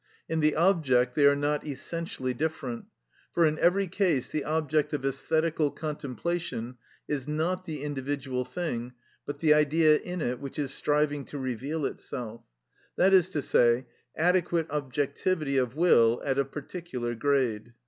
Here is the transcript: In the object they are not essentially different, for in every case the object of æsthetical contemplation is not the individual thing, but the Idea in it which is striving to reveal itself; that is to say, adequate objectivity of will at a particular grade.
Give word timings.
In 0.27 0.39
the 0.39 0.55
object 0.55 1.13
they 1.13 1.27
are 1.27 1.35
not 1.35 1.63
essentially 1.67 2.33
different, 2.33 2.85
for 3.33 3.45
in 3.45 3.59
every 3.59 3.85
case 3.85 4.29
the 4.29 4.43
object 4.43 4.93
of 4.93 5.01
æsthetical 5.03 5.75
contemplation 5.75 6.77
is 7.07 7.27
not 7.27 7.65
the 7.65 7.83
individual 7.83 8.43
thing, 8.43 8.93
but 9.27 9.41
the 9.41 9.53
Idea 9.53 9.97
in 9.97 10.19
it 10.23 10.39
which 10.39 10.57
is 10.57 10.73
striving 10.73 11.23
to 11.25 11.37
reveal 11.37 11.85
itself; 11.85 12.41
that 12.95 13.13
is 13.13 13.29
to 13.29 13.43
say, 13.43 13.85
adequate 14.17 14.65
objectivity 14.71 15.57
of 15.57 15.75
will 15.75 16.19
at 16.25 16.39
a 16.39 16.45
particular 16.45 17.13
grade. 17.13 17.73